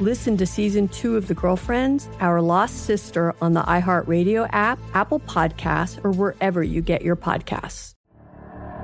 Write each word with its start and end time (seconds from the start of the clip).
Listen 0.00 0.36
to 0.36 0.44
season 0.44 0.88
two 0.88 1.16
of 1.16 1.26
The 1.26 1.32
Girlfriends, 1.32 2.06
Our 2.20 2.42
Lost 2.42 2.84
Sister 2.84 3.34
on 3.40 3.54
the 3.54 3.62
iHeartRadio 3.62 4.46
app, 4.52 4.78
Apple 4.92 5.20
Podcasts, 5.20 6.04
or 6.04 6.10
wherever 6.10 6.62
you 6.62 6.82
get 6.82 7.00
your 7.00 7.16
podcasts. 7.16 7.94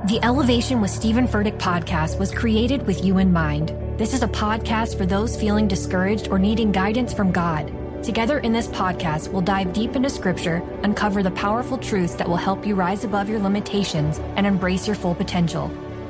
The 0.09 0.20
Elevation 0.25 0.81
with 0.81 0.91
Stephen 0.91 1.28
Furtick 1.28 1.59
podcast 1.59 2.19
was 2.19 2.33
created 2.33 2.86
with 2.86 3.05
you 3.05 3.19
in 3.19 3.31
mind. 3.31 3.75
This 3.98 4.14
is 4.14 4.23
a 4.23 4.28
podcast 4.28 4.97
for 4.97 5.05
those 5.05 5.39
feeling 5.39 5.69
discouraged 5.69 6.28
or 6.28 6.39
needing 6.39 6.73
guidance 6.73 7.12
from 7.12 7.31
God. 7.31 7.70
Together 8.03 8.39
in 8.39 8.55
this 8.55 8.69
podcast, 8.69 9.29
we'll 9.29 9.42
dive 9.42 9.75
deep 9.75 9.95
into 9.95 10.08
scripture, 10.08 10.62
uncover 10.83 11.23
the 11.23 11.31
powerful 11.33 11.77
truths 11.77 12.14
that 12.14 12.29
will 12.29 12.36
help 12.36 12.67
you 12.67 12.75
rise 12.75 13.05
above 13.05 13.29
your 13.29 13.39
limitations 13.39 14.19
and 14.36 14.47
embrace 14.47 14.86
your 14.86 14.97
full 14.97 15.14
potential. 15.14 15.70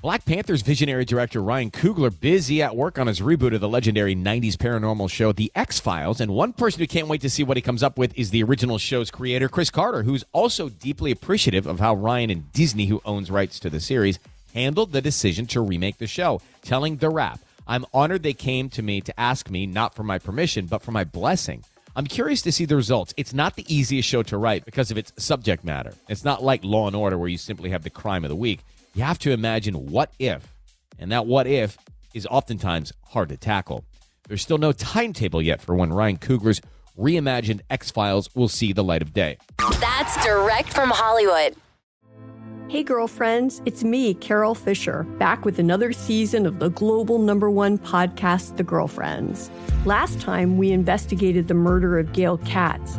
Black 0.00 0.24
Panther's 0.24 0.62
visionary 0.62 1.04
director 1.04 1.42
Ryan 1.42 1.72
Coogler 1.72 2.12
busy 2.20 2.62
at 2.62 2.76
work 2.76 3.00
on 3.00 3.08
his 3.08 3.18
reboot 3.18 3.52
of 3.52 3.60
the 3.60 3.68
legendary 3.68 4.14
90s 4.14 4.54
paranormal 4.54 5.10
show 5.10 5.32
The 5.32 5.50
X-Files 5.56 6.20
and 6.20 6.32
one 6.32 6.52
person 6.52 6.78
who 6.78 6.86
can't 6.86 7.08
wait 7.08 7.20
to 7.22 7.28
see 7.28 7.42
what 7.42 7.56
he 7.56 7.60
comes 7.60 7.82
up 7.82 7.98
with 7.98 8.16
is 8.16 8.30
the 8.30 8.44
original 8.44 8.78
show's 8.78 9.10
creator 9.10 9.48
Chris 9.48 9.70
Carter 9.70 10.04
who's 10.04 10.24
also 10.32 10.68
deeply 10.68 11.10
appreciative 11.10 11.66
of 11.66 11.80
how 11.80 11.96
Ryan 11.96 12.30
and 12.30 12.52
Disney 12.52 12.86
who 12.86 13.02
owns 13.04 13.28
rights 13.28 13.58
to 13.58 13.70
the 13.70 13.80
series 13.80 14.20
handled 14.54 14.92
the 14.92 15.02
decision 15.02 15.46
to 15.46 15.60
remake 15.60 15.98
the 15.98 16.06
show 16.06 16.40
telling 16.62 16.98
The 16.98 17.10
Wrap 17.10 17.40
I'm 17.66 17.84
honored 17.92 18.22
they 18.22 18.34
came 18.34 18.68
to 18.70 18.82
me 18.82 19.00
to 19.00 19.18
ask 19.18 19.50
me 19.50 19.66
not 19.66 19.96
for 19.96 20.04
my 20.04 20.20
permission 20.20 20.66
but 20.66 20.82
for 20.82 20.92
my 20.92 21.02
blessing 21.02 21.64
I'm 21.96 22.06
curious 22.06 22.42
to 22.42 22.52
see 22.52 22.64
the 22.64 22.76
results. 22.76 23.12
It's 23.16 23.34
not 23.34 23.56
the 23.56 23.64
easiest 23.66 24.08
show 24.08 24.22
to 24.22 24.38
write 24.38 24.64
because 24.64 24.92
of 24.92 24.98
its 24.98 25.12
subject 25.16 25.64
matter. 25.64 25.94
It's 26.08 26.24
not 26.24 26.44
like 26.44 26.62
Law 26.62 26.86
and 26.86 26.94
Order 26.94 27.18
where 27.18 27.28
you 27.28 27.38
simply 27.38 27.70
have 27.70 27.82
the 27.82 27.90
crime 27.90 28.24
of 28.24 28.28
the 28.28 28.36
week. 28.36 28.60
You 28.98 29.04
have 29.04 29.20
to 29.20 29.30
imagine 29.30 29.86
what 29.92 30.12
if, 30.18 30.52
and 30.98 31.12
that 31.12 31.24
what 31.24 31.46
if 31.46 31.78
is 32.14 32.26
oftentimes 32.26 32.92
hard 33.04 33.28
to 33.28 33.36
tackle. 33.36 33.84
There's 34.26 34.42
still 34.42 34.58
no 34.58 34.72
timetable 34.72 35.40
yet 35.40 35.62
for 35.62 35.76
when 35.76 35.92
Ryan 35.92 36.16
Coogler's 36.16 36.60
reimagined 36.98 37.60
X 37.70 37.92
Files 37.92 38.28
will 38.34 38.48
see 38.48 38.72
the 38.72 38.82
light 38.82 39.00
of 39.00 39.12
day. 39.12 39.38
That's 39.78 40.24
direct 40.24 40.72
from 40.72 40.90
Hollywood. 40.90 41.54
Hey, 42.66 42.82
girlfriends, 42.82 43.62
it's 43.66 43.84
me, 43.84 44.14
Carol 44.14 44.56
Fisher, 44.56 45.04
back 45.20 45.44
with 45.44 45.60
another 45.60 45.92
season 45.92 46.44
of 46.44 46.58
the 46.58 46.70
global 46.70 47.20
number 47.20 47.48
one 47.48 47.78
podcast, 47.78 48.56
The 48.56 48.64
Girlfriends. 48.64 49.48
Last 49.84 50.20
time, 50.20 50.58
we 50.58 50.72
investigated 50.72 51.46
the 51.46 51.54
murder 51.54 52.00
of 52.00 52.12
Gail 52.12 52.38
Katz. 52.38 52.98